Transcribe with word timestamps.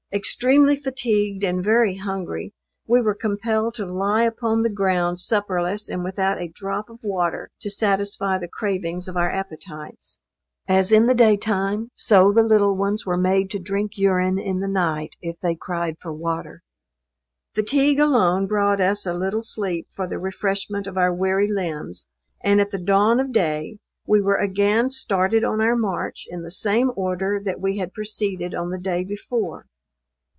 Extremely 0.13 0.75
fatigued, 0.75 1.41
and 1.45 1.63
very 1.63 1.95
hungry, 1.95 2.53
we 2.85 2.99
were 2.99 3.15
compelled 3.15 3.75
to 3.75 3.85
lie 3.85 4.23
upon 4.23 4.61
the 4.61 4.69
ground 4.69 5.21
supperless 5.21 5.87
and 5.87 6.03
without 6.03 6.37
a 6.37 6.49
drop 6.53 6.89
of 6.89 6.99
water 7.01 7.49
to 7.61 7.69
satisfy 7.71 8.37
the 8.37 8.49
cravings 8.49 9.07
of 9.07 9.15
our 9.15 9.31
appetites. 9.31 10.19
As 10.67 10.91
in 10.91 11.05
the 11.07 11.15
day 11.15 11.37
time, 11.37 11.91
so 11.95 12.33
the 12.33 12.43
little 12.43 12.75
ones 12.75 13.05
were 13.05 13.15
made 13.15 13.49
to 13.51 13.59
drink 13.59 13.91
urine 13.97 14.37
in 14.37 14.59
the 14.59 14.67
night 14.67 15.15
if 15.21 15.39
they 15.39 15.55
cried 15.55 15.97
for 15.97 16.11
water. 16.11 16.61
Fatigue 17.55 18.01
alone 18.01 18.47
brought 18.47 18.81
us 18.81 19.05
a 19.05 19.13
little 19.13 19.41
sleep 19.41 19.87
for 19.89 20.07
the 20.07 20.19
refreshment 20.19 20.87
of 20.87 20.97
our 20.97 21.13
weary 21.13 21.49
limbs; 21.49 22.05
and 22.41 22.59
at 22.59 22.71
the 22.71 22.77
dawn 22.77 23.21
of 23.21 23.31
day 23.31 23.79
we 24.05 24.19
were 24.19 24.35
again 24.35 24.89
started 24.89 25.45
on 25.45 25.61
our 25.61 25.77
march 25.77 26.27
in 26.29 26.43
the 26.43 26.51
same 26.51 26.91
order 26.97 27.39
that 27.41 27.61
we 27.61 27.77
had 27.77 27.93
proceeded 27.93 28.53
on 28.53 28.71
the 28.71 28.77
day 28.77 29.05
before. 29.05 29.67